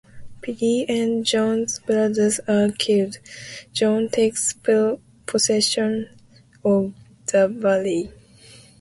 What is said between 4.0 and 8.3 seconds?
takes possession of the valley.